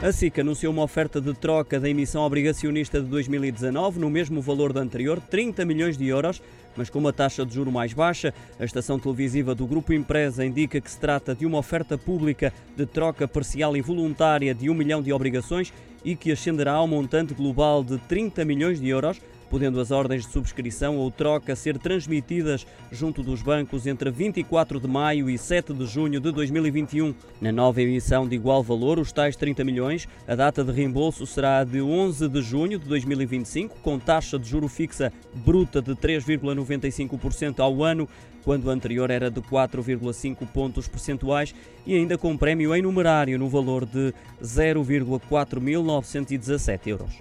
[0.00, 4.72] A SIC anunciou uma oferta de troca da emissão obrigacionista de 2019 no mesmo valor
[4.72, 6.40] da anterior, 30 milhões de euros,
[6.76, 8.32] mas com uma taxa de juro mais baixa.
[8.60, 12.86] A estação televisiva do Grupo Empresa indica que se trata de uma oferta pública de
[12.86, 15.72] troca parcial e voluntária de 1 milhão de obrigações
[16.04, 19.20] e que ascenderá ao montante global de 30 milhões de euros
[19.50, 24.88] podendo as ordens de subscrição ou troca ser transmitidas junto dos bancos entre 24 de
[24.88, 27.14] maio e 7 de junho de 2021.
[27.40, 31.64] Na nova emissão de igual valor, os tais 30 milhões, a data de reembolso será
[31.64, 37.82] de 11 de junho de 2025, com taxa de juro fixa bruta de 3,95% ao
[37.82, 38.06] ano,
[38.44, 41.54] quando a anterior era de 4,5 pontos percentuais
[41.86, 47.20] e ainda com prémio em numerário no valor de 0,4917 euros.